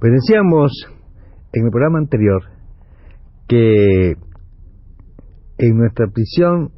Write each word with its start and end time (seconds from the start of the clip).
pues 0.00 0.12
decíamos 0.12 0.72
en 1.52 1.64
el 1.64 1.70
programa 1.70 1.98
anterior 1.98 2.42
que 3.48 4.14
en 5.58 5.78
nuestra 5.78 6.06
prisión 6.08 6.70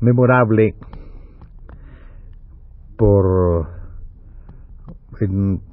memorable 0.00 0.74
por 2.96 3.78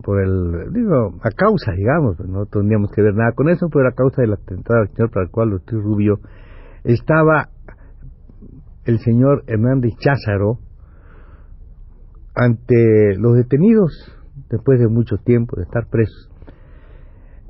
por 0.03 0.21
el 0.23 0.73
digo 0.73 1.19
a 1.21 1.29
causa 1.29 1.73
digamos 1.73 2.19
no 2.21 2.45
teníamos 2.45 2.91
que 2.91 3.01
ver 3.01 3.13
nada 3.13 3.33
con 3.33 3.49
eso 3.49 3.67
pero 3.71 3.87
a 3.87 3.91
causa 3.91 4.21
del 4.21 4.33
atentado 4.33 4.81
al 4.81 4.89
señor 4.89 5.11
para 5.11 5.25
el 5.25 5.31
cual 5.31 5.53
estoy 5.53 5.81
rubio 5.81 6.19
estaba 6.83 7.49
el 8.85 8.99
señor 8.99 9.43
Hernández 9.47 9.93
Cházaro 9.99 10.59
ante 12.33 13.15
los 13.17 13.35
detenidos 13.35 13.91
después 14.55 14.79
de 14.79 14.87
mucho 14.87 15.17
tiempo 15.17 15.55
de 15.57 15.63
estar 15.63 15.87
presos 15.89 16.29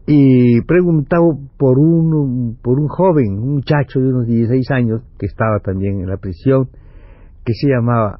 y 0.07 0.61
preguntado 0.61 1.39
por 1.57 1.79
un, 1.79 2.57
por 2.61 2.79
un 2.79 2.87
joven, 2.87 3.39
un 3.39 3.55
muchacho 3.55 3.99
de 3.99 4.09
unos 4.09 4.27
16 4.27 4.71
años 4.71 5.01
que 5.17 5.25
estaba 5.25 5.59
también 5.59 6.01
en 6.01 6.09
la 6.09 6.17
prisión, 6.17 6.69
que 7.43 7.53
se 7.53 7.69
llamaba 7.69 8.19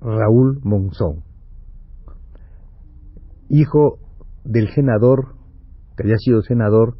Raúl 0.00 0.60
Monzón, 0.62 1.22
hijo 3.48 3.98
del 4.44 4.68
senador, 4.68 5.34
que 5.96 6.02
había 6.04 6.16
sido 6.18 6.42
senador 6.42 6.96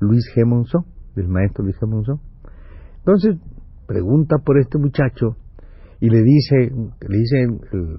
Luis 0.00 0.24
G. 0.34 0.44
Monzón, 0.44 0.84
del 1.14 1.28
maestro 1.28 1.64
Luis 1.64 1.76
G. 1.76 1.86
Monzón. 1.88 2.20
Entonces 2.98 3.36
pregunta 3.86 4.38
por 4.44 4.58
este 4.58 4.78
muchacho 4.78 5.36
y 6.00 6.08
le 6.08 6.22
dice, 6.22 6.72
le 7.08 7.18
dice 7.18 7.42
el, 7.42 7.98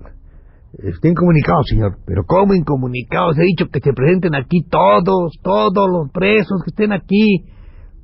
Está 0.78 1.08
incomunicado, 1.08 1.64
señor. 1.64 1.98
Pero 2.06 2.24
¿cómo 2.26 2.54
incomunicados? 2.54 3.38
He 3.38 3.44
dicho 3.44 3.68
que 3.72 3.80
se 3.80 3.94
presenten 3.94 4.36
aquí 4.36 4.64
todos, 4.70 5.34
todos 5.42 5.90
los 5.90 6.12
presos 6.12 6.62
que 6.64 6.72
estén 6.72 6.92
aquí, 6.92 7.46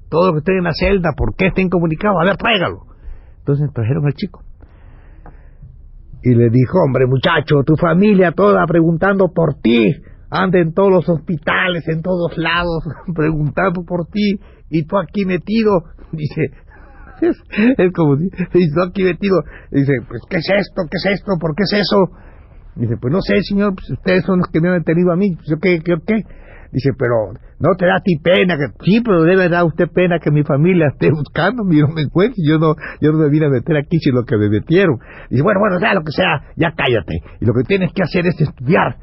todos 0.09 0.27
los 0.27 0.33
que 0.35 0.39
estén 0.39 0.57
en 0.59 0.63
la 0.63 0.73
celda. 0.73 1.09
¿Por 1.15 1.35
qué 1.35 1.47
está 1.47 1.61
incomunicado? 1.61 2.19
A 2.19 2.25
ver, 2.25 2.37
tráigalo. 2.37 2.85
Entonces 3.39 3.69
trajeron 3.73 4.05
al 4.05 4.13
chico. 4.13 4.43
Y 6.23 6.35
le 6.35 6.49
dijo, 6.49 6.79
hombre, 6.85 7.07
muchacho, 7.07 7.63
tu 7.65 7.75
familia 7.75 8.31
toda 8.31 8.65
preguntando 8.67 9.31
por 9.33 9.55
ti. 9.61 9.91
Anda 10.29 10.59
en 10.59 10.73
todos 10.73 10.91
los 10.91 11.09
hospitales, 11.09 11.85
en 11.89 12.01
todos 12.01 12.37
lados, 12.37 12.83
preguntando 13.13 13.83
por 13.83 14.05
ti. 14.05 14.39
Y 14.69 14.85
tú 14.85 14.97
aquí 14.97 15.25
metido. 15.25 15.83
Dice, 16.13 16.51
es, 17.77 17.91
como 17.93 18.15
si, 18.17 18.25
y 18.25 18.73
tú 18.73 18.81
aquí 18.87 19.03
metido. 19.03 19.41
Dice, 19.71 19.93
pues, 20.07 20.21
¿qué 20.29 20.37
es 20.37 20.47
esto? 20.47 20.83
¿Qué 20.89 20.97
es 20.97 21.19
esto? 21.19 21.33
¿Por 21.39 21.53
qué 21.55 21.63
es 21.63 21.73
eso? 21.73 22.30
Dice, 22.75 22.95
pues 22.99 23.13
no 23.13 23.21
sé, 23.21 23.41
señor, 23.43 23.75
pues 23.75 23.89
ustedes 23.91 24.23
son 24.23 24.39
los 24.39 24.47
que 24.47 24.61
me 24.61 24.69
han 24.69 24.79
detenido 24.79 25.11
a 25.11 25.15
mí. 25.15 25.35
Pues, 25.35 25.59
¿qué, 25.61 25.79
qué, 25.83 25.95
qué? 26.05 26.23
Dice, 26.71 26.91
pero 26.97 27.33
no 27.59 27.75
te 27.77 27.85
da 27.85 27.97
a 27.97 28.01
ti 28.01 28.15
pena. 28.23 28.55
que 28.55 28.71
Sí, 28.85 29.01
pero 29.03 29.23
debe 29.23 29.49
dar 29.49 29.65
usted 29.65 29.89
pena 29.93 30.19
que 30.19 30.31
mi 30.31 30.43
familia 30.43 30.87
esté 30.87 31.09
buscando 31.11 31.63
y 31.69 31.81
no 31.81 31.89
me 31.89 32.01
encuentre. 32.03 32.41
Yo 32.47 32.57
no, 32.57 32.75
yo 33.01 33.11
no 33.11 33.17
me 33.19 33.29
vine 33.29 33.47
a 33.47 33.49
meter 33.49 33.75
aquí 33.75 33.99
sin 33.99 34.15
lo 34.15 34.23
que 34.23 34.37
me 34.37 34.49
metieron. 34.49 34.97
Dice, 35.29 35.43
bueno, 35.43 35.59
bueno, 35.59 35.79
sea 35.79 35.93
lo 35.93 36.01
que 36.01 36.11
sea, 36.11 36.53
ya 36.55 36.71
cállate. 36.71 37.19
Y 37.41 37.45
lo 37.45 37.53
que 37.53 37.63
tienes 37.63 37.91
que 37.93 38.03
hacer 38.03 38.25
es 38.25 38.39
estudiar. 38.39 38.95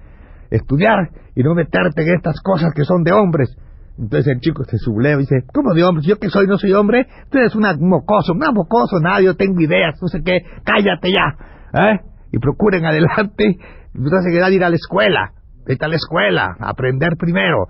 Estudiar 0.50 1.11
y 1.35 1.43
no 1.43 1.55
meterte 1.55 2.03
en 2.03 2.17
estas 2.17 2.41
cosas 2.41 2.73
que 2.75 2.85
son 2.85 3.03
de 3.05 3.12
hombres. 3.12 3.55
Entonces 3.99 4.33
el 4.33 4.41
chico 4.41 4.65
se 4.65 4.79
subleva 4.79 5.21
y 5.21 5.25
dice, 5.25 5.45
¿cómo 5.53 5.75
de 5.75 5.85
hombres? 5.85 6.06
¿Yo 6.06 6.17
que 6.17 6.31
soy 6.31 6.47
no 6.47 6.56
soy 6.56 6.73
hombre? 6.73 7.06
Tú 7.31 7.39
eres 7.39 7.55
un 7.55 7.65
mocoso, 7.81 8.33
un 8.33 8.39
mocoso, 8.55 9.00
nada, 9.00 9.21
yo 9.21 9.35
tengo 9.35 9.61
ideas, 9.61 10.00
no 10.00 10.09
sé 10.09 10.23
qué, 10.25 10.41
cállate 10.65 11.11
ya. 11.11 11.37
¿Eh? 11.75 12.00
Y 12.33 12.39
procuren 12.39 12.84
adelante, 12.84 13.59
no 13.94 14.19
hace 14.19 14.31
quedar 14.31 14.53
ir 14.53 14.65
a 14.65 14.71
la 14.71 14.77
escuela, 14.77 15.33
vete 15.66 15.84
a 15.84 15.89
la 15.89 15.97
escuela, 15.97 16.56
aprender 16.61 17.16
primero, 17.19 17.66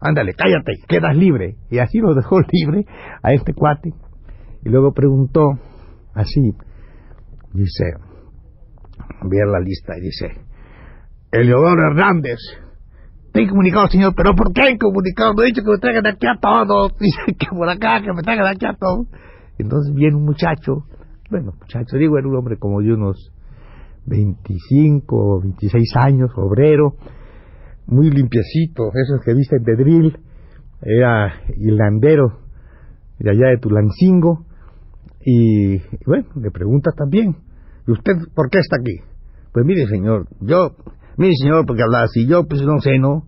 ándale, 0.00 0.34
cállate, 0.34 0.72
quedas 0.88 1.16
libre. 1.16 1.56
Y 1.70 1.78
así 1.78 1.98
lo 1.98 2.14
dejó 2.14 2.40
libre 2.52 2.84
a 3.22 3.32
este 3.32 3.52
cuate. 3.54 3.92
Y 4.64 4.68
luego 4.68 4.92
preguntó, 4.92 5.52
así, 6.14 6.52
dice, 7.52 7.84
ver 9.22 9.46
la 9.46 9.60
lista 9.60 9.96
y 9.96 10.00
dice, 10.00 10.48
Eleodoro 11.30 11.90
Hernández, 11.90 12.38
he 13.34 13.48
comunicado, 13.48 13.86
señor, 13.88 14.14
pero 14.16 14.34
¿por 14.34 14.52
qué 14.52 14.62
he 14.68 14.78
comunicado? 14.78 15.34
No 15.34 15.42
he 15.42 15.46
dicho 15.46 15.62
que 15.62 15.70
me 15.70 15.78
traigan 15.78 16.06
aquí 16.06 16.26
a 16.26 16.40
todos, 16.40 16.96
dice 17.00 17.18
que 17.38 17.46
por 17.50 17.68
acá, 17.68 18.00
que 18.00 18.12
me 18.12 18.22
traigan 18.22 18.46
aquí 18.46 18.66
a 18.66 18.74
todos. 18.74 19.06
Entonces 19.58 19.94
viene 19.94 20.16
un 20.16 20.24
muchacho, 20.24 20.84
bueno, 21.30 21.52
muchacho, 21.58 21.96
digo, 21.96 22.18
era 22.18 22.28
un 22.28 22.36
hombre 22.36 22.56
como 22.58 22.80
de 22.80 22.92
unos 22.92 23.32
25 24.08 25.16
o 25.16 25.40
26 25.40 25.88
años, 25.96 26.30
obrero, 26.36 26.94
muy 27.86 28.10
limpiecito, 28.10 28.90
esos 28.94 29.24
que 29.24 29.34
visten 29.34 29.62
de 29.62 29.76
drill, 29.76 30.18
era 30.82 31.32
hilandero 31.56 32.40
de 33.18 33.30
allá 33.30 33.48
de 33.48 33.58
Tulancingo, 33.58 34.46
y, 35.24 35.78
bueno, 36.06 36.26
le 36.40 36.50
pregunta 36.50 36.90
también, 36.96 37.36
¿y 37.86 37.90
usted 37.90 38.12
por 38.34 38.48
qué 38.50 38.58
está 38.60 38.76
aquí? 38.76 39.02
Pues 39.52 39.66
mire 39.66 39.86
señor, 39.86 40.26
yo, 40.40 40.70
mire 41.16 41.34
señor, 41.42 41.66
porque 41.66 41.82
habla 41.82 42.02
así, 42.02 42.26
yo 42.26 42.44
pues 42.48 42.62
no 42.62 42.78
sé, 42.80 42.98
¿no? 42.98 43.24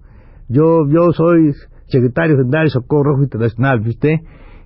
Yo, 0.48 0.88
yo 0.88 1.12
soy 1.12 1.52
secretario 1.88 2.36
general 2.36 2.64
de 2.66 2.70
Socorro 2.70 3.12
Rojo 3.12 3.22
Internacional, 3.24 3.80
¿viste? 3.80 4.20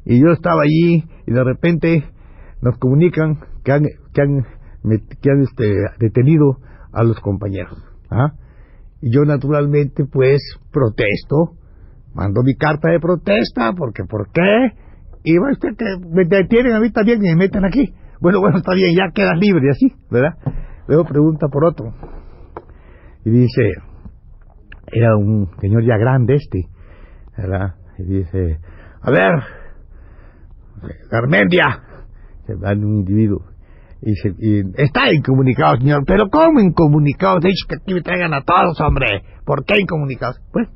Y 0.05 0.21
yo 0.21 0.33
estaba 0.33 0.63
allí 0.63 1.05
y 1.27 1.33
de 1.33 1.45
repente 1.45 2.05
nos 2.61 2.79
comunican 2.79 3.41
que 3.65 3.73
han, 3.73 3.83
que 4.13 4.23
han 4.23 4.45
que 5.21 5.31
han 5.31 5.43
este, 5.43 5.75
detenido 5.99 6.59
a 6.93 7.03
los 7.03 7.19
compañeros. 7.21 7.83
¿ah? 8.11 8.33
Y 9.01 9.13
yo 9.13 9.23
naturalmente 9.25 10.05
pues 10.05 10.41
protesto, 10.73 11.57
mando 12.15 12.43
mi 12.43 12.55
carta 12.55 12.91
de 12.91 13.01
protesta, 13.01 13.73
porque 13.77 14.05
¿por 14.05 14.31
qué? 14.33 14.73
Y 15.25 15.39
va 15.39 15.53
usted 15.53 15.71
que 15.77 15.85
me 16.09 16.25
detienen 16.25 16.75
a 16.75 16.81
mí 16.81 16.91
también 16.91 17.19
y 17.25 17.29
me 17.31 17.37
meten 17.37 17.65
aquí. 17.65 17.95
Bueno, 18.21 18.41
bueno, 18.41 18.59
está 18.59 18.75
bien, 18.75 18.95
ya 18.95 19.11
quedas 19.13 19.39
libre, 19.39 19.71
así, 19.71 19.93
¿verdad? 20.11 20.35
Luego 20.87 21.05
pregunta 21.05 21.49
por 21.51 21.65
otro. 21.65 21.95
Y 23.25 23.31
dice, 23.31 23.73
era 24.93 25.17
un 25.17 25.49
señor 25.61 25.85
ya 25.85 25.97
grande 25.97 26.35
este, 26.35 26.69
¿verdad? 27.37 27.75
Y 27.99 28.05
dice, 28.05 28.59
a 29.01 29.11
ver, 29.11 29.31
Garmendia, 31.11 31.83
se 32.47 32.55
va 32.55 32.73
un 32.73 32.99
individuo, 32.99 33.45
y, 34.05 34.61
está 34.77 35.13
incomunicado, 35.13 35.79
señor. 35.79 36.05
Pero 36.07 36.29
¿cómo 36.29 36.61
incomunicado? 36.61 37.39
He 37.43 37.49
dicho 37.49 37.67
que 37.69 37.77
aquí 37.77 37.95
me 37.95 38.03
traigan 38.03 38.35
a 38.35 38.43
todos, 38.43 38.79
hombre. 38.81 39.23
¿Por 39.47 39.65
qué 39.65 39.81
incomunicados? 39.81 40.41
Bueno, 40.53 40.69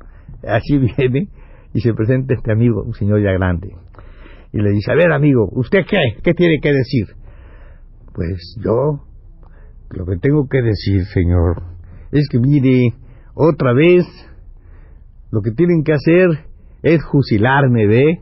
así 0.47 0.77
viene 0.97 1.29
y 1.73 1.81
se 1.81 1.93
presenta 1.93 2.33
este 2.33 2.51
amigo, 2.51 2.83
un 2.83 2.93
señor 2.93 3.21
ya 3.21 3.31
grande. 3.31 3.69
Y 4.51 4.57
le 4.57 4.71
dice, 4.71 4.91
a 4.91 4.95
ver, 4.95 5.11
amigo, 5.11 5.47
¿usted 5.51 5.85
qué? 5.87 6.21
¿Qué 6.23 6.33
tiene 6.33 6.59
que 6.59 6.71
decir? 6.71 7.05
Pues 8.13 8.57
yo, 8.63 9.05
lo 9.91 10.05
que 10.05 10.17
tengo 10.17 10.47
que 10.49 10.63
decir, 10.63 11.05
señor, 11.13 11.61
es 12.11 12.27
que 12.29 12.39
mire, 12.39 12.95
otra 13.35 13.73
vez, 13.73 14.05
lo 15.31 15.41
que 15.41 15.51
tienen 15.51 15.83
que 15.83 15.93
hacer 15.93 16.45
es 16.81 16.99
fusilarme, 17.11 17.85
¿ve? 17.85 18.21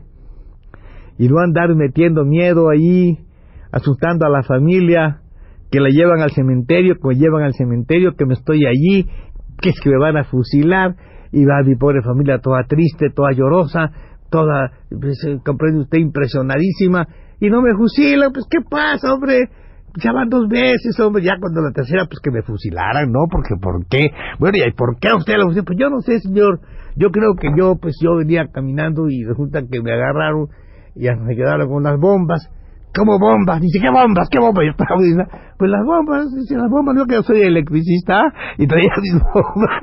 Y 1.16 1.28
no 1.28 1.38
andar 1.38 1.74
metiendo 1.74 2.26
miedo 2.26 2.68
ahí 2.68 3.18
asustando 3.72 4.26
a 4.26 4.30
la 4.30 4.42
familia, 4.42 5.20
que 5.70 5.80
la 5.80 5.88
llevan 5.90 6.20
al 6.20 6.30
cementerio, 6.30 6.94
que 6.94 7.08
me 7.08 7.14
llevan 7.14 7.42
al 7.42 7.54
cementerio, 7.54 8.14
que 8.16 8.26
me 8.26 8.34
estoy 8.34 8.66
allí, 8.66 9.08
que 9.60 9.70
es 9.70 9.80
que 9.80 9.90
me 9.90 9.98
van 9.98 10.16
a 10.16 10.24
fusilar, 10.24 10.96
y 11.32 11.44
va 11.44 11.62
mi 11.62 11.76
pobre 11.76 12.02
familia 12.02 12.38
toda 12.38 12.64
triste, 12.64 13.10
toda 13.14 13.32
llorosa, 13.32 13.90
toda, 14.30 14.72
pues, 14.88 15.22
eh, 15.26 15.38
comprende 15.44 15.80
usted, 15.80 15.98
impresionadísima, 15.98 17.06
y 17.40 17.50
no 17.50 17.60
me 17.60 17.74
fusilan, 17.74 18.32
pues 18.32 18.46
¿qué 18.50 18.58
pasa, 18.68 19.12
hombre? 19.12 19.50
Ya 20.02 20.12
van 20.12 20.28
dos 20.28 20.48
veces, 20.48 20.98
hombre, 21.00 21.22
ya 21.22 21.32
cuando 21.40 21.60
la 21.60 21.72
tercera, 21.72 22.04
pues 22.06 22.20
que 22.22 22.30
me 22.30 22.42
fusilaran, 22.42 23.10
¿no? 23.10 23.20
Porque, 23.30 23.54
¿por 23.60 23.86
qué? 23.88 24.10
Bueno, 24.38 24.58
¿y 24.58 24.72
por 24.72 24.98
qué 24.98 25.08
usted 25.14 25.34
la 25.36 25.44
fusiló? 25.44 25.64
Pues 25.64 25.78
yo 25.78 25.88
no 25.90 26.00
sé, 26.00 26.20
señor, 26.20 26.60
yo 26.96 27.10
creo 27.10 27.34
que 27.34 27.48
yo, 27.56 27.76
pues 27.80 27.96
yo 28.02 28.16
venía 28.16 28.46
caminando 28.52 29.08
y 29.08 29.24
resulta 29.24 29.62
que 29.62 29.82
me 29.82 29.92
agarraron 29.92 30.48
ya 30.98 31.14
me 31.14 31.34
quedaron 31.36 31.68
con 31.68 31.82
las 31.82 31.98
bombas. 31.98 32.48
¿Cómo 32.94 33.18
bombas? 33.18 33.60
Dice, 33.60 33.78
¿qué 33.80 33.90
bombas? 33.90 34.28
¿Qué 34.30 34.38
bombas? 34.38 34.64
Yo 34.64 34.70
estaba 34.70 34.98
pues 35.58 35.70
las 35.70 35.84
bombas, 35.84 36.34
dice, 36.34 36.56
las 36.56 36.70
bombas, 36.70 36.94
no 36.94 37.06
que 37.06 37.22
soy 37.22 37.42
electricista 37.42 38.32
y 38.58 38.66
traía 38.66 38.90
mis 39.02 39.22
bombas. 39.22 39.82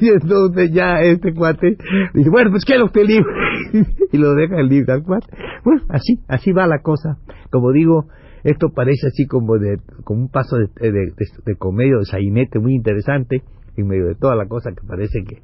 entonces 0.00 0.72
ya 0.72 1.00
este 1.00 1.34
cuate 1.34 1.76
dice, 2.14 2.30
bueno, 2.30 2.50
pues 2.50 2.64
queda 2.64 2.84
usted 2.84 3.02
libre. 3.02 3.30
y 4.12 4.18
lo 4.18 4.34
deja 4.34 4.62
libre 4.62 4.92
al 4.92 5.02
cuate. 5.02 5.26
Pues 5.64 5.82
así, 5.88 6.20
así 6.28 6.52
va 6.52 6.66
la 6.66 6.80
cosa. 6.80 7.18
Como 7.50 7.72
digo, 7.72 8.06
esto 8.44 8.70
parece 8.74 9.08
así 9.08 9.26
como 9.26 9.58
de 9.58 9.78
como 10.04 10.20
un 10.20 10.28
paso 10.28 10.56
de, 10.56 10.68
de, 10.80 10.92
de, 10.92 11.26
de 11.44 11.56
comedia, 11.56 11.96
de 11.98 12.04
sainete 12.04 12.58
muy 12.60 12.74
interesante, 12.74 13.42
en 13.76 13.86
medio 13.86 14.06
de 14.06 14.14
toda 14.14 14.36
la 14.36 14.46
cosa 14.46 14.70
que 14.70 14.86
parece 14.86 15.24
que 15.24 15.42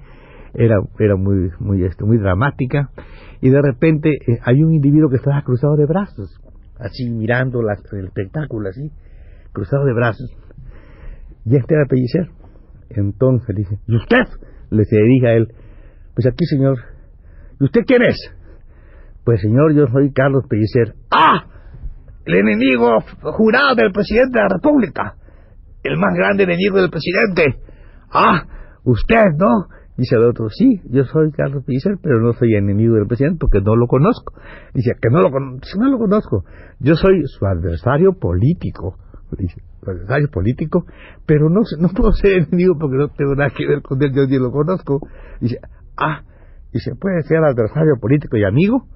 era, 0.54 0.76
era 0.98 1.16
muy, 1.16 1.50
muy, 1.58 1.84
esto, 1.84 2.06
muy 2.06 2.18
dramática, 2.18 2.90
y 3.40 3.50
de 3.50 3.60
repente 3.62 4.10
eh, 4.10 4.38
hay 4.44 4.62
un 4.62 4.74
individuo 4.74 5.10
que 5.10 5.16
estaba 5.16 5.42
cruzado 5.42 5.76
de 5.76 5.86
brazos, 5.86 6.40
así 6.78 7.10
mirando 7.10 7.62
la, 7.62 7.74
el 7.92 8.06
espectáculo, 8.06 8.68
así, 8.68 8.90
cruzado 9.52 9.84
de 9.84 9.92
brazos, 9.94 10.30
y 11.44 11.56
este 11.56 11.74
era 11.74 11.86
Pellicer. 11.86 12.28
Entonces 12.90 13.56
dice, 13.56 13.78
¿y 13.86 13.96
usted? 13.96 14.24
Le 14.70 14.84
se 14.84 14.96
dirige 14.96 15.26
a 15.26 15.32
él, 15.34 15.48
pues 16.14 16.26
aquí 16.26 16.44
señor, 16.44 16.78
¿y 17.58 17.64
usted 17.64 17.82
quién 17.86 18.02
es? 18.02 18.16
Pues 19.24 19.40
señor, 19.40 19.74
yo 19.74 19.86
soy 19.86 20.12
Carlos 20.12 20.44
Pellicer. 20.48 20.94
¡Ah! 21.10 21.46
El 22.24 22.34
enemigo 22.34 22.98
jurado 23.22 23.76
del 23.76 23.92
presidente 23.92 24.38
de 24.38 24.42
la 24.42 24.48
República. 24.48 25.14
El 25.82 25.96
más 25.96 26.14
grande 26.16 26.44
enemigo 26.44 26.80
del 26.80 26.90
presidente. 26.90 27.60
¡Ah! 28.12 28.46
Usted, 28.84 29.24
¿no? 29.38 29.68
Dice 29.96 30.16
el 30.16 30.24
otro, 30.24 30.48
sí, 30.48 30.80
yo 30.88 31.04
soy 31.04 31.30
Carlos 31.32 31.64
Pellicer, 31.64 31.96
pero 32.02 32.18
no 32.20 32.32
soy 32.32 32.54
enemigo 32.54 32.94
del 32.94 33.06
presidente 33.06 33.38
porque 33.40 33.60
no 33.60 33.76
lo 33.76 33.86
conozco. 33.86 34.32
Dice, 34.72 34.92
que 35.00 35.10
no 35.10 35.20
lo, 35.20 35.28
no 35.30 35.88
lo 35.90 35.98
conozco. 35.98 36.44
Yo 36.80 36.96
soy 36.96 37.22
su 37.26 37.44
adversario 37.44 38.14
político. 38.14 38.96
Dice, 39.38 39.62
su 39.82 39.90
adversario 39.90 40.28
político, 40.30 40.86
pero 41.26 41.50
no, 41.50 41.60
no 41.78 41.88
puedo 41.88 42.12
ser 42.12 42.32
enemigo 42.42 42.74
porque 42.80 42.96
no 42.96 43.08
tengo 43.08 43.34
nada 43.34 43.50
que 43.50 43.66
ver 43.66 43.82
con 43.82 44.02
él, 44.02 44.12
yo 44.14 44.26
ni 44.26 44.38
lo 44.38 44.50
conozco. 44.50 45.00
Dice, 45.40 45.58
ah, 45.96 46.22
dice, 46.72 46.92
puede 46.98 47.22
ser 47.22 47.38
adversario 47.44 47.96
político 48.00 48.36
y 48.36 48.44
amigo. 48.44 48.86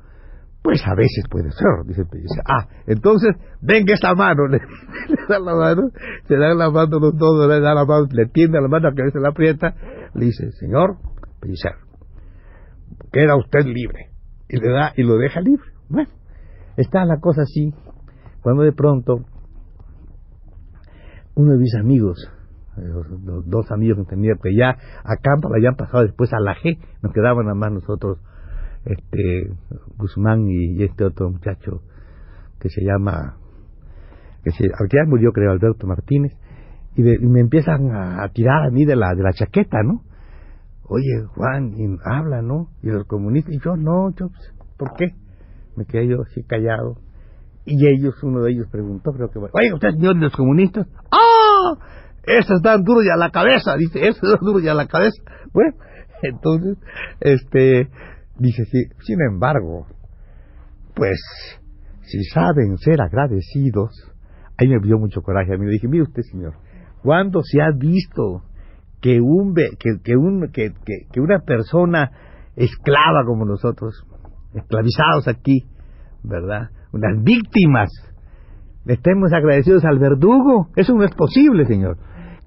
Pues 0.63 0.83
a 0.85 0.97
veces 0.97 1.25
puede 1.31 1.53
ser, 1.53 1.69
dice 1.87 2.05
Pellicer. 2.07 2.43
Ah, 2.45 2.67
entonces, 2.89 3.37
venga 3.61 3.95
esta 3.95 4.15
mano, 4.17 4.47
le, 4.49 4.59
le 4.59 5.17
da 5.29 5.39
la 5.39 5.55
mano, 5.55 5.91
se 6.27 6.37
da 6.37 6.55
la 6.55 6.71
mano 6.71 6.99
los 6.99 7.17
dos, 7.17 7.49
le 7.49 7.61
da 7.61 7.73
la 7.73 7.85
mano, 7.85 8.09
le 8.11 8.27
tiende 8.27 8.61
la 8.61 8.67
mano 8.67 8.89
a 8.89 8.93
que 8.93 9.11
se 9.13 9.21
la 9.21 9.29
aprieta, 9.29 9.77
le 10.17 10.27
dice, 10.27 10.51
señor 10.53 10.97
Pellicer, 11.41 11.73
queda 13.13 13.37
usted 13.37 13.65
libre. 13.67 14.11
Y 14.49 14.59
le 14.59 14.71
da, 14.71 14.93
y 14.97 15.03
lo 15.03 15.17
deja 15.17 15.41
libre. 15.41 15.65
Bueno, 15.89 16.11
está 16.77 17.05
la 17.05 17.19
cosa 17.21 17.43
así, 17.43 17.75
cuando 18.43 18.63
de 18.63 18.73
pronto, 18.73 19.25
uno 21.35 21.53
de 21.53 21.59
mis 21.59 21.75
amigos, 21.75 22.31
los, 22.77 23.09
los 23.25 23.49
dos 23.49 23.71
amigos 23.73 23.99
que 24.05 24.15
tenía, 24.15 24.35
que 24.41 24.55
ya 24.55 24.71
a 24.71 25.17
Campa 25.17 25.49
habían 25.55 25.77
pasado 25.77 26.05
después 26.05 26.33
a 26.33 26.41
la 26.41 26.55
G, 26.55 26.79
nos 27.03 27.13
quedaban 27.13 27.47
nada 27.47 27.55
más 27.55 27.73
nosotros, 27.73 28.19
este 28.87 29.51
Guzmán 29.99 30.47
y, 30.49 30.83
este 30.83 31.05
otro 31.05 31.31
muchacho 31.31 31.83
que 32.61 32.69
se 32.71 32.83
llama 32.83 33.37
que 34.45 34.53
se 34.53 34.69
ya 34.69 35.05
murió 35.07 35.33
creo 35.33 35.51
Alberto 35.51 35.87
Martínez 35.87 36.33
y 36.95 37.03
me 37.03 37.41
empiezan 37.41 37.91
a, 37.91 38.23
a, 38.25 38.29
tirar 38.29 38.65
a 38.65 38.71
mí 38.71 38.85
de 38.85 38.97
la 38.97 39.15
de 39.15 39.23
la 39.23 39.33
chaqueta 39.33 39.83
no 39.83 40.03
oye 40.89 41.25
Juan 41.35 41.73
y 41.77 41.97
habla 42.05 42.43
no 42.43 42.69
y 42.83 42.89
los 42.89 43.07
comunistas 43.07 43.55
y 43.55 43.59
yo 43.59 43.77
no 43.77 44.11
yo 44.11 44.29
pues, 44.29 44.55
por 44.79 44.95
qué 44.95 45.15
me 45.77 45.85
quedé 45.85 46.09
yo 46.09 46.23
así 46.23 46.43
callado. 46.43 46.97
Y 47.65 47.87
ellos 47.87 48.15
uno 48.23 48.43
de 48.43 48.53
ellos 48.53 48.69
preguntó 48.71 49.13
creo 49.13 49.29
que 49.29 49.39
oye 49.39 49.75
usted 49.75 49.91
señor 49.91 50.15
de 50.15 50.23
los 50.23 50.37
comunistas 50.37 50.87
ah 51.11 51.75
esos 52.23 52.63
dan 52.63 52.83
duro 52.85 53.03
ya 53.03 53.15
a 53.15 53.19
la 53.19 53.31
cabeza 53.31 53.77
dice 53.77 54.07
esos 54.07 54.31
dan 54.31 54.41
duro 54.41 54.61
ya 54.61 54.73
a 54.73 54.75
la 54.75 54.87
cabeza 54.87 55.21
bueno 55.53 55.77
entonces 56.23 56.79
este 57.21 57.91
Dice, 58.39 58.65
sí, 58.67 58.85
sin 59.07 59.21
embargo, 59.23 59.87
pues, 60.95 61.19
si 62.03 62.23
saben 62.25 62.77
ser 62.77 63.01
agradecidos, 63.01 64.13
ahí 64.59 64.69
me 64.69 64.79
dio 64.81 64.99
mucho 64.99 65.23
coraje 65.23 65.55
a 65.55 65.59
mí. 65.59 65.65
Le 65.65 65.73
dije, 65.73 65.89
mire 65.89 66.03
usted, 66.03 66.23
señor, 66.31 66.55
¿cuándo 67.03 67.41
se 67.43 67.63
ha 67.63 67.71
visto 67.75 68.43
que, 69.01 69.21
un, 69.21 69.55
que, 69.55 69.99
que, 70.03 70.17
un, 70.17 70.51
que, 70.53 70.73
que, 71.13 71.21
una 71.21 71.41
persona 71.41 72.11
esclava 72.57 73.25
como 73.27 73.45
nosotros, 73.45 74.05
esclavizados 74.55 75.29
aquí, 75.29 75.65
¿verdad? 76.23 76.71
Unas 76.93 77.23
víctimas, 77.23 77.91
estemos 78.87 79.33
agradecidos 79.33 79.85
al 79.85 79.99
verdugo? 79.99 80.69
Eso 80.77 80.95
no 80.95 81.05
es 81.05 81.15
posible, 81.15 81.67
señor. 81.67 81.99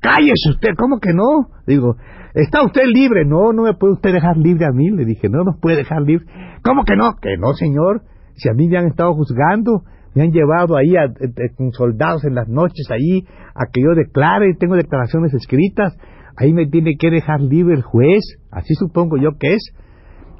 Cállese 0.01 0.51
usted, 0.51 0.69
¿cómo 0.77 0.99
que 0.99 1.13
no? 1.13 1.49
Digo, 1.67 1.97
¿está 2.33 2.63
usted 2.63 2.85
libre? 2.85 3.25
No, 3.25 3.51
no 3.51 3.63
me 3.63 3.73
puede 3.73 3.93
usted 3.93 4.13
dejar 4.13 4.37
libre 4.37 4.65
a 4.65 4.71
mí. 4.71 4.89
Le 4.91 5.05
dije, 5.05 5.27
no 5.29 5.43
nos 5.43 5.59
puede 5.59 5.77
dejar 5.77 6.01
libre. 6.01 6.25
¿Cómo 6.63 6.83
que 6.85 6.95
no? 6.95 7.15
Que 7.21 7.37
no, 7.37 7.53
señor. 7.53 8.03
Si 8.35 8.49
a 8.49 8.53
mí 8.53 8.69
me 8.69 8.77
han 8.77 8.87
estado 8.87 9.13
juzgando, 9.13 9.83
me 10.15 10.23
han 10.23 10.31
llevado 10.31 10.77
ahí 10.77 10.95
a, 10.95 11.03
a, 11.03 11.55
con 11.57 11.71
soldados 11.73 12.23
en 12.23 12.35
las 12.35 12.47
noches 12.47 12.89
ahí 12.89 13.25
a 13.53 13.65
que 13.71 13.81
yo 13.81 13.93
declare, 13.93 14.55
tengo 14.57 14.75
declaraciones 14.75 15.33
escritas, 15.33 15.97
ahí 16.39 16.53
me 16.53 16.67
tiene 16.67 16.95
que 16.97 17.11
dejar 17.11 17.41
libre 17.41 17.75
el 17.75 17.81
juez, 17.81 18.23
así 18.49 18.73
supongo 18.75 19.17
yo 19.17 19.37
que 19.37 19.55
es. 19.55 19.73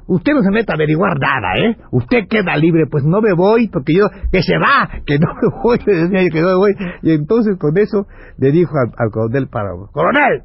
Usted 0.06 0.32
no 0.32 0.42
se 0.42 0.50
mete 0.50 0.72
a 0.72 0.74
averiguar 0.74 1.20
nada, 1.20 1.54
¿eh? 1.56 1.76
Usted 1.92 2.26
queda 2.28 2.56
libre, 2.56 2.86
pues 2.90 3.04
no 3.04 3.20
me 3.20 3.32
voy, 3.32 3.68
porque 3.68 3.94
yo, 3.94 4.06
que 4.32 4.42
se 4.42 4.58
va, 4.58 4.88
que 5.06 5.18
no 5.20 5.34
me 5.34 5.62
voy, 5.62 5.78
decía 5.86 6.28
que 6.32 6.40
no 6.40 6.48
me 6.48 6.54
voy. 6.54 6.74
Y 7.02 7.12
entonces 7.12 7.56
con 7.58 7.78
eso 7.78 8.06
le 8.38 8.50
dijo 8.50 8.72
al, 8.76 9.10
coronel 9.10 9.48
Páramo, 9.48 9.86
coronel, 9.92 10.42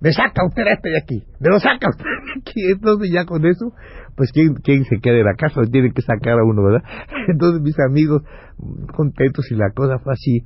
me 0.00 0.12
saca 0.12 0.46
usted 0.46 0.62
a 0.62 0.72
este 0.74 0.90
de 0.90 0.98
aquí, 0.98 1.24
me 1.40 1.48
lo 1.48 1.58
saca 1.58 1.88
usted 1.88 2.04
de 2.04 2.40
aquí. 2.40 2.60
Entonces 2.72 3.10
ya 3.12 3.24
con 3.24 3.44
eso, 3.44 3.72
pues 4.14 4.30
¿quién, 4.30 4.54
quién 4.62 4.84
se 4.84 5.00
queda 5.00 5.16
en 5.16 5.24
la 5.24 5.34
casa, 5.34 5.62
tiene 5.62 5.90
que 5.90 6.02
sacar 6.02 6.34
a 6.34 6.44
uno, 6.44 6.62
¿verdad? 6.62 6.84
Entonces 7.28 7.60
mis 7.60 7.76
amigos 7.80 8.22
contentos 8.94 9.50
y 9.50 9.56
la 9.56 9.70
cosa 9.74 9.98
fue 9.98 10.12
así, 10.12 10.44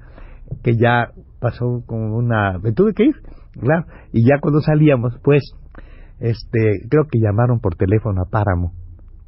que 0.62 0.76
ya 0.76 1.10
pasó 1.40 1.82
como 1.86 2.16
una... 2.16 2.58
Me 2.58 2.72
tuve 2.72 2.94
que 2.94 3.04
ir, 3.04 3.16
y 4.12 4.26
ya 4.26 4.38
cuando 4.40 4.60
salíamos, 4.60 5.18
pues, 5.22 5.42
este, 6.20 6.86
creo 6.88 7.04
que 7.10 7.20
llamaron 7.20 7.60
por 7.60 7.74
teléfono 7.74 8.22
a 8.22 8.30
Páramo, 8.30 8.72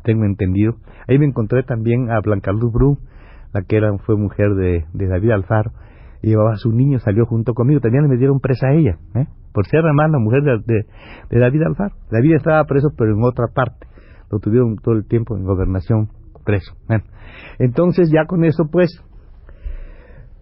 tengo 0.03 0.25
entendido. 0.25 0.77
Ahí 1.09 1.19
me 1.19 1.27
encontré 1.27 1.63
también 1.63 2.11
a 2.11 2.21
Blanca 2.21 2.53
Luz 2.53 2.73
la 3.53 3.63
que 3.63 3.77
era, 3.77 3.97
fue 3.99 4.17
mujer 4.17 4.55
de, 4.55 4.85
de 4.93 5.07
David 5.07 5.31
Alfaro, 5.31 5.73
y 6.23 6.29
llevaba 6.29 6.53
a 6.53 6.57
su 6.57 6.73
niño, 6.73 6.99
salió 6.99 7.27
junto 7.27 7.55
conmigo, 7.55 7.81
también 7.81 8.09
me 8.09 8.17
dieron 8.17 8.41
presa 8.41 8.69
a 8.69 8.75
ella, 8.75 8.99
¿eh? 9.15 9.27
por 9.53 9.67
ser 9.67 9.81
además 9.85 10.11
la 10.11 10.19
mujer 10.19 10.43
de, 10.43 10.85
de, 11.31 11.39
David 11.39 11.63
Alfaro. 11.63 11.95
David 12.11 12.35
estaba 12.35 12.65
preso, 12.65 12.89
pero 12.99 13.15
en 13.15 13.23
otra 13.23 13.47
parte. 13.55 13.87
Lo 14.31 14.41
tuvieron 14.41 14.77
todo 14.77 14.97
el 14.97 15.07
tiempo 15.07 15.37
en 15.37 15.45
gobernación 15.45 16.09
preso. 16.45 16.75
Bueno, 16.89 17.05
entonces 17.59 18.11
ya 18.13 18.27
con 18.27 18.45
eso, 18.45 18.65
pues, 18.71 19.01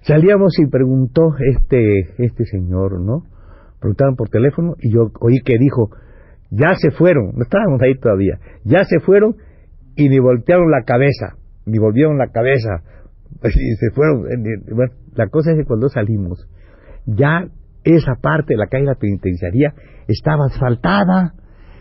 salíamos 0.01 0.59
y 0.59 0.67
preguntó 0.67 1.35
este, 1.39 2.25
este 2.25 2.45
señor, 2.47 3.01
¿no? 3.01 3.25
Preguntaban 3.83 4.15
por 4.15 4.29
teléfono 4.29 4.77
y 4.79 4.95
yo 4.95 5.11
oí 5.21 5.41
que 5.45 5.59
dijo, 5.59 5.91
ya 6.51 6.75
se 6.81 6.93
fueron, 6.93 7.33
no 7.35 7.43
estábamos 7.43 7.83
ahí 7.83 7.99
todavía, 7.99 8.39
ya 8.65 8.85
se 8.85 9.01
fueron 9.01 9.35
y 9.97 10.09
ni 10.09 10.19
voltearon 10.19 10.71
la 10.71 10.85
cabeza, 10.85 11.37
ni 11.67 11.79
volvieron 11.79 12.17
la 12.17 12.29
cabeza, 12.29 12.83
y 13.45 13.75
se 13.77 13.91
fueron. 13.91 14.23
Bueno, 14.73 14.93
la 15.15 15.27
cosa 15.29 15.51
es 15.51 15.59
que 15.59 15.65
cuando 15.65 15.89
salimos, 15.89 16.49
ya 17.07 17.49
esa 17.85 18.15
parte 18.15 18.55
de 18.55 18.59
la 18.59 18.69
calle 18.69 18.85
de 18.85 18.93
la 18.93 18.99
penitenciaría 18.99 19.75
estaba 20.07 20.47
asfaltada 20.47 21.35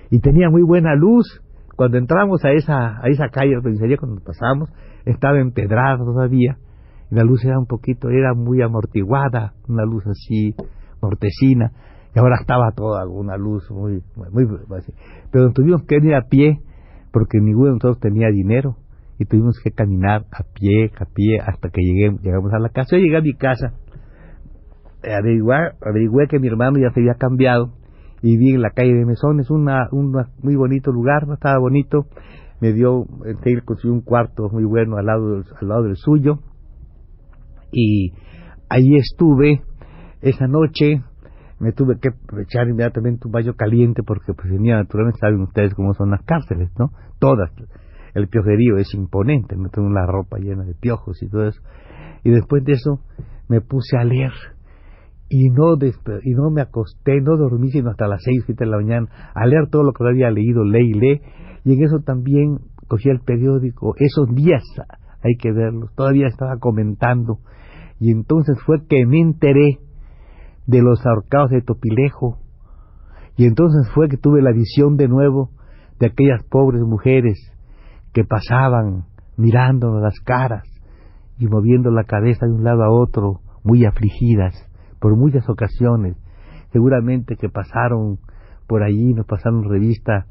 y 0.09 0.19
tenía 0.19 0.49
muy 0.49 0.63
buena 0.63 0.95
luz. 0.95 1.41
Cuando 1.77 1.97
entramos 1.97 2.43
a 2.43 2.51
esa, 2.51 2.97
a 3.01 3.07
esa 3.07 3.29
calle 3.29 3.51
de 3.51 3.55
la 3.57 3.61
penitenciaría, 3.61 3.97
cuando 3.97 4.21
pasamos, 4.21 4.69
estaba 5.05 5.39
empedrada 5.39 5.97
todavía 5.97 6.57
la 7.11 7.23
luz 7.23 7.43
era 7.43 7.59
un 7.59 7.65
poquito, 7.65 8.09
era 8.09 8.33
muy 8.33 8.61
amortiguada, 8.61 9.53
una 9.67 9.83
luz 9.83 10.07
así, 10.07 10.55
mortecina, 11.01 11.73
y 12.13 12.19
ahora 12.19 12.37
estaba 12.41 12.71
toda 12.75 13.07
una 13.07 13.37
luz 13.37 13.69
muy, 13.71 14.01
muy, 14.15 14.45
así. 14.77 14.93
Pero 15.31 15.51
tuvimos 15.51 15.83
que 15.83 15.95
ir 15.95 16.13
a 16.13 16.27
pie 16.27 16.59
porque 17.11 17.39
ninguno 17.39 17.67
de 17.67 17.71
nosotros 17.73 17.99
tenía 17.99 18.29
dinero. 18.29 18.77
Y 19.17 19.25
tuvimos 19.25 19.59
que 19.63 19.69
caminar 19.69 20.25
a 20.31 20.43
pie, 20.43 20.91
a 20.99 21.05
pie, 21.05 21.37
hasta 21.45 21.69
que 21.69 21.81
llegué, 21.81 22.17
llegamos 22.23 22.51
a 22.53 22.59
la 22.59 22.69
casa. 22.69 22.97
Yo 22.97 23.03
llegué 23.03 23.17
a 23.17 23.21
mi 23.21 23.33
casa. 23.33 23.73
Averiguar, 25.03 25.75
averigué 25.85 26.27
que 26.27 26.39
mi 26.39 26.47
hermano 26.47 26.79
ya 26.79 26.91
se 26.91 27.01
había 27.01 27.13
cambiado. 27.13 27.73
Y 28.23 28.37
vi 28.37 28.55
en 28.55 28.61
la 28.61 28.71
calle 28.71 28.93
de 28.93 29.05
Mesones 29.05 29.49
un 29.49 29.69
muy 30.41 30.55
bonito 30.55 30.91
lugar, 30.91 31.27
estaba 31.31 31.57
bonito, 31.59 32.05
me 32.59 32.71
dio, 32.71 33.05
él 33.25 33.63
consiguió 33.63 33.93
un 33.93 34.01
cuarto 34.01 34.47
muy 34.51 34.63
bueno 34.63 34.97
al 34.97 35.07
lado, 35.07 35.31
del, 35.31 35.43
al 35.59 35.67
lado 35.67 35.83
del 35.83 35.95
suyo. 35.95 36.39
Y 37.71 38.13
ahí 38.69 38.95
estuve 38.95 39.63
esa 40.21 40.47
noche, 40.47 41.01
me 41.61 41.71
tuve 41.73 41.99
que 41.99 42.09
echar 42.41 42.67
inmediatamente 42.67 43.27
un 43.27 43.31
baño 43.31 43.53
caliente 43.53 44.01
porque 44.03 44.33
pues 44.33 44.51
venía 44.51 44.77
naturalmente, 44.77 45.19
saben 45.19 45.41
ustedes 45.41 45.75
cómo 45.75 45.93
son 45.93 46.09
las 46.09 46.23
cárceles, 46.23 46.71
¿no? 46.77 46.89
Todas. 47.19 47.51
el 48.15 48.27
piojerío 48.27 48.77
es 48.77 48.93
imponente, 48.95 49.55
no 49.55 49.69
tengo 49.69 49.89
la 49.89 50.05
ropa 50.07 50.37
llena 50.39 50.63
de 50.65 50.73
piojos 50.73 51.21
y 51.21 51.29
todo 51.29 51.47
eso. 51.47 51.61
Y 52.23 52.31
después 52.31 52.63
de 52.65 52.73
eso 52.73 52.99
me 53.47 53.61
puse 53.61 53.95
a 53.97 54.03
leer 54.03 54.31
y 55.29 55.49
no, 55.49 55.75
y 55.75 56.31
no 56.31 56.49
me 56.49 56.61
acosté, 56.61 57.21
no 57.21 57.37
dormí 57.37 57.69
sino 57.69 57.91
hasta 57.91 58.07
las 58.07 58.21
seis, 58.23 58.43
siete 58.45 58.65
de 58.65 58.71
la 58.71 58.77
mañana, 58.77 59.07
a 59.33 59.45
leer 59.45 59.69
todo 59.69 59.83
lo 59.83 59.93
que 59.93 60.03
había 60.03 60.29
leído, 60.29 60.65
leí 60.65 60.91
leí, 60.91 61.21
y 61.63 61.73
en 61.73 61.83
eso 61.83 61.99
también 61.99 62.57
cogí 62.87 63.09
el 63.09 63.21
periódico, 63.21 63.93
esos 63.97 64.35
días 64.35 64.63
hay 65.23 65.35
que 65.39 65.53
verlos, 65.53 65.93
todavía 65.95 66.27
estaba 66.27 66.57
comentando, 66.59 67.37
y 67.97 68.11
entonces 68.11 68.57
fue 68.65 68.85
que 68.89 69.05
me 69.05 69.21
enteré 69.21 69.79
de 70.67 70.81
los 70.81 71.05
ahorcados 71.05 71.51
de 71.51 71.61
Topilejo, 71.61 72.37
y 73.37 73.45
entonces 73.45 73.89
fue 73.93 74.09
que 74.09 74.17
tuve 74.17 74.41
la 74.41 74.51
visión 74.51 74.97
de 74.97 75.07
nuevo 75.07 75.49
de 75.99 76.07
aquellas 76.07 76.43
pobres 76.49 76.81
mujeres 76.81 77.39
que 78.13 78.23
pasaban 78.23 79.05
mirándonos 79.37 80.01
las 80.01 80.19
caras 80.19 80.63
y 81.37 81.47
moviendo 81.47 81.89
la 81.91 82.03
cabeza 82.03 82.45
de 82.45 82.53
un 82.53 82.63
lado 82.63 82.83
a 82.83 82.91
otro, 82.91 83.39
muy 83.63 83.85
afligidas 83.85 84.53
por 84.99 85.15
muchas 85.15 85.47
ocasiones. 85.49 86.17
Seguramente 86.71 87.35
que 87.35 87.49
pasaron 87.49 88.19
por 88.67 88.83
allí, 88.83 89.13
nos 89.13 89.25
pasaron 89.25 89.67
revista 89.67 90.25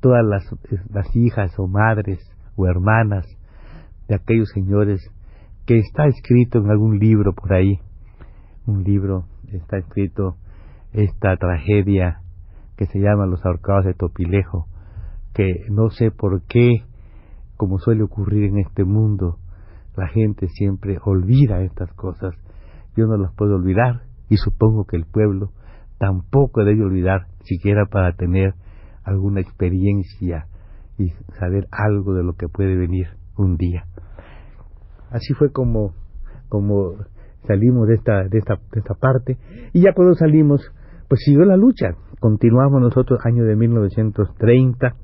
todas 0.00 0.24
las, 0.24 0.44
las 0.90 1.14
hijas 1.14 1.52
o 1.58 1.66
madres 1.66 2.18
o 2.56 2.66
hermanas 2.66 3.26
de 4.08 4.14
aquellos 4.14 4.48
señores 4.54 5.00
que 5.66 5.78
está 5.78 6.06
escrito 6.06 6.58
en 6.58 6.70
algún 6.70 6.98
libro 6.98 7.32
por 7.34 7.52
ahí. 7.52 7.78
Un 8.66 8.84
libro 8.84 9.26
está 9.52 9.78
escrito 9.78 10.36
esta 10.92 11.36
tragedia 11.36 12.20
que 12.76 12.86
se 12.86 12.98
llama 12.98 13.26
Los 13.26 13.44
ahorcados 13.44 13.84
de 13.84 13.94
Topilejo, 13.94 14.66
que 15.32 15.66
no 15.70 15.90
sé 15.90 16.10
por 16.10 16.42
qué, 16.42 16.84
como 17.56 17.78
suele 17.78 18.02
ocurrir 18.02 18.44
en 18.44 18.58
este 18.58 18.84
mundo, 18.84 19.38
la 19.96 20.08
gente 20.08 20.48
siempre 20.48 20.98
olvida 21.04 21.62
estas 21.62 21.92
cosas. 21.94 22.34
Yo 22.96 23.06
no 23.06 23.16
las 23.16 23.32
puedo 23.34 23.54
olvidar 23.56 24.02
y 24.28 24.36
supongo 24.36 24.84
que 24.84 24.96
el 24.96 25.04
pueblo 25.04 25.52
tampoco 25.98 26.64
debe 26.64 26.82
olvidar 26.82 27.26
siquiera 27.44 27.86
para 27.86 28.12
tener 28.16 28.54
alguna 29.04 29.40
experiencia 29.40 30.46
y 30.98 31.10
saber 31.38 31.66
algo 31.70 32.14
de 32.14 32.22
lo 32.22 32.34
que 32.34 32.48
puede 32.48 32.76
venir 32.76 33.08
un 33.36 33.56
día. 33.56 33.84
Así 35.10 35.34
fue 35.34 35.52
como, 35.52 35.94
como 36.48 36.94
salimos 37.46 37.88
de 37.88 37.94
esta, 37.94 38.24
de 38.24 38.38
esta, 38.38 38.54
de 38.72 38.80
esta 38.80 38.94
parte 38.94 39.38
y 39.72 39.82
ya 39.82 39.92
cuando 39.92 40.14
salimos, 40.14 40.72
pues 41.08 41.22
siguió 41.24 41.44
la 41.44 41.56
lucha. 41.56 41.96
Continuamos 42.20 42.80
nosotros 42.80 43.20
año 43.24 43.44
de 43.44 43.56
1930. 43.56 44.94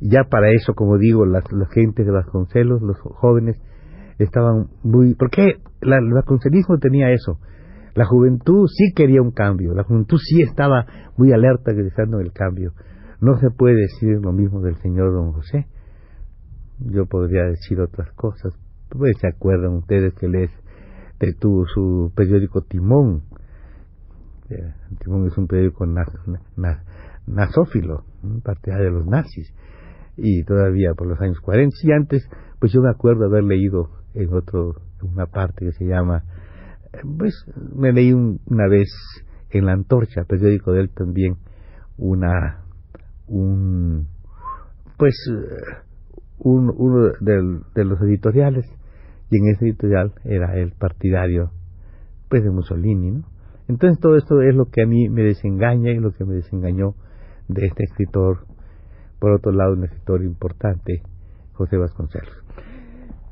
Ya 0.00 0.24
para 0.24 0.50
eso, 0.50 0.74
como 0.74 0.96
digo, 0.96 1.26
las, 1.26 1.44
la 1.52 1.66
gente 1.66 2.04
de 2.04 2.10
Vasconcelos, 2.10 2.82
los 2.82 2.98
jóvenes, 3.00 3.60
estaban 4.18 4.68
muy... 4.82 5.14
Porque 5.14 5.60
la, 5.80 5.98
el 5.98 6.12
vasconcelismo 6.12 6.78
tenía 6.78 7.12
eso, 7.12 7.38
la 7.94 8.04
juventud 8.04 8.66
sí 8.68 8.92
quería 8.94 9.22
un 9.22 9.32
cambio, 9.32 9.74
la 9.74 9.84
juventud 9.84 10.18
sí 10.18 10.42
estaba 10.42 10.86
muy 11.16 11.32
alerta 11.32 11.72
deseando 11.72 12.20
el 12.20 12.32
cambio. 12.32 12.72
No 13.20 13.38
se 13.38 13.50
puede 13.50 13.74
decir 13.74 14.20
lo 14.22 14.32
mismo 14.32 14.60
del 14.60 14.76
señor 14.76 15.12
don 15.12 15.32
José. 15.32 15.66
Yo 16.78 17.06
podría 17.06 17.42
decir 17.44 17.80
otras 17.80 18.12
cosas. 18.12 18.54
Pues 18.90 19.16
se 19.20 19.26
acuerdan 19.26 19.74
ustedes 19.74 20.14
que 20.14 20.28
les 21.20 21.36
tuvo 21.38 21.66
su 21.66 22.12
periódico 22.14 22.62
Timón. 22.62 23.22
Eh, 24.50 24.74
Timón 25.00 25.26
es 25.26 25.36
un 25.36 25.46
periódico 25.46 25.86
nazófilo, 27.26 28.04
partidario 28.42 28.86
de 28.86 28.92
los 28.92 29.06
nazis. 29.06 29.52
Y 30.16 30.44
todavía 30.44 30.94
por 30.94 31.06
los 31.06 31.20
años 31.20 31.38
40 31.40 31.76
y 31.82 31.92
antes, 31.92 32.28
pues 32.58 32.72
yo 32.72 32.80
me 32.80 32.90
acuerdo 32.90 33.26
haber 33.26 33.44
leído 33.44 33.90
en 34.14 34.32
otro, 34.34 34.76
una 35.02 35.26
parte 35.26 35.66
que 35.66 35.72
se 35.72 35.84
llama 35.84 36.24
pues 37.18 37.34
me 37.74 37.92
leí 37.92 38.12
una 38.12 38.68
vez 38.68 38.88
en 39.50 39.66
la 39.66 39.72
antorcha, 39.72 40.24
periódico 40.24 40.72
de 40.72 40.82
él 40.82 40.90
también, 40.90 41.36
una, 41.96 42.64
un, 43.26 44.08
pues, 44.96 45.14
un, 46.38 46.72
uno 46.76 47.12
de, 47.20 47.84
los 47.84 48.00
editoriales, 48.02 48.66
y 49.30 49.38
en 49.38 49.48
ese 49.48 49.66
editorial 49.66 50.12
era 50.24 50.56
el 50.56 50.72
partidario, 50.72 51.50
pues, 52.28 52.42
de 52.42 52.50
Mussolini, 52.50 53.10
¿no? 53.10 53.24
Entonces 53.68 54.00
todo 54.00 54.16
esto 54.16 54.40
es 54.40 54.54
lo 54.54 54.66
que 54.70 54.82
a 54.82 54.86
mí 54.86 55.08
me 55.10 55.22
desengaña 55.22 55.90
y 55.90 55.98
lo 55.98 56.12
que 56.12 56.24
me 56.24 56.34
desengañó 56.34 56.94
de 57.48 57.66
este 57.66 57.84
escritor, 57.84 58.46
por 59.18 59.32
otro 59.32 59.52
lado, 59.52 59.74
un 59.74 59.84
escritor 59.84 60.22
importante, 60.22 61.02
José 61.52 61.76
Vasconcelos. 61.76 62.44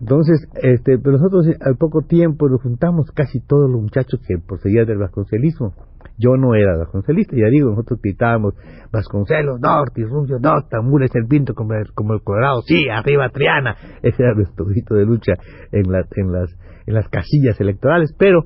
Entonces, 0.00 0.46
este, 0.62 0.98
nosotros 0.98 1.46
eh, 1.48 1.56
al 1.60 1.76
poco 1.76 2.02
tiempo 2.02 2.48
nos 2.48 2.62
juntamos 2.62 3.10
casi 3.12 3.40
todos 3.40 3.70
los 3.70 3.80
muchachos 3.80 4.20
que 4.26 4.36
poseían 4.38 4.86
del 4.86 4.98
vasconcelismo. 4.98 5.72
Yo 6.18 6.36
no 6.36 6.54
era 6.54 6.76
vasconcelista, 6.78 7.36
ya 7.36 7.48
digo, 7.48 7.70
nosotros 7.70 8.00
gritábamos 8.00 8.54
Vasconcelos, 8.90 9.60
Norte, 9.60 10.02
Runcio, 10.04 10.38
no, 10.38 10.62
Tamura 10.70 11.04
es 11.04 11.14
el 11.14 11.26
pinto 11.26 11.54
como 11.54 11.74
el, 11.74 11.92
como 11.92 12.14
el 12.14 12.22
Colorado, 12.22 12.62
sí, 12.62 12.88
arriba 12.88 13.28
Triana. 13.30 13.76
Ese 14.02 14.22
era 14.22 14.34
nuestro 14.34 14.64
grito 14.64 14.94
de 14.94 15.04
lucha 15.04 15.34
en, 15.72 15.90
las 15.92 16.06
en, 16.16 16.32
las, 16.32 16.56
en 16.86 16.94
las 16.94 17.08
casillas 17.08 17.60
electorales, 17.60 18.14
pero 18.18 18.44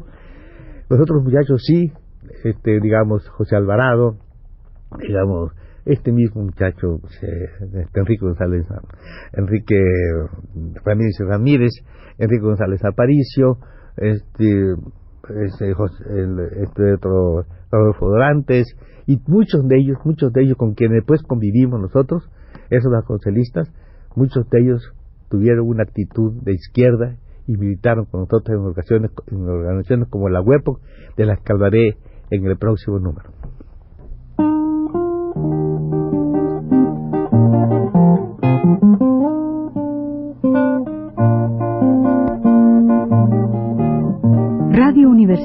los 0.89 1.01
otros 1.01 1.23
muchachos 1.23 1.63
sí, 1.65 1.93
este, 2.45 2.81
digamos, 2.81 3.29
José 3.29 3.55
Alvarado, 3.55 4.17
digamos, 4.99 5.53
este 5.85 6.13
mismo 6.13 6.43
muchacho, 6.43 7.01
este 7.05 8.01
Enrique 8.01 8.25
González, 8.25 8.67
Enrique 9.33 9.83
Ramírez 10.85 11.17
Ramírez, 11.21 11.71
Enrique 12.19 12.43
González 12.43 12.85
Aparicio, 12.85 13.59
este, 13.97 14.75
este, 15.45 15.75
este 16.63 16.93
otro 16.95 17.45
Rodolfo 17.71 18.09
Dorantes, 18.09 18.77
y 19.07 19.21
muchos 19.27 19.67
de 19.67 19.79
ellos, 19.79 19.99
muchos 20.05 20.33
de 20.33 20.43
ellos 20.43 20.57
con 20.57 20.75
quienes 20.75 20.99
después 20.99 21.23
convivimos 21.23 21.81
nosotros, 21.81 22.31
esos 22.71 22.93
vasconcelistas, 22.93 23.73
muchos 24.15 24.49
de 24.51 24.61
ellos 24.61 24.93
tuvieron 25.29 25.67
una 25.67 25.85
actitud 25.85 26.43
de 26.43 26.53
izquierda 26.53 27.17
y 27.47 27.57
militaron 27.57 28.05
con 28.05 28.21
nosotros 28.21 28.49
en 28.51 28.65
organizaciones, 28.65 29.11
en 29.29 29.49
organizaciones 29.49 30.09
como 30.09 30.29
la 30.29 30.41
WEPOC, 30.41 30.81
de 31.17 31.27
las 31.27 31.41
que 31.41 31.53
hablaré 31.53 31.97
en 32.31 32.47
el 32.47 32.57
próximo 32.59 32.99
número. 32.99 33.31